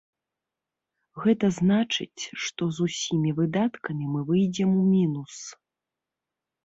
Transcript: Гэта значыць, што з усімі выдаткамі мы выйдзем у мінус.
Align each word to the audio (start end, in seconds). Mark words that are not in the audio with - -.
Гэта 1.25 1.45
значыць, 1.57 2.23
што 2.45 2.63
з 2.77 2.87
усімі 2.87 3.35
выдаткамі 3.43 4.05
мы 4.15 4.21
выйдзем 4.33 4.71
у 4.81 4.85
мінус. 4.93 5.35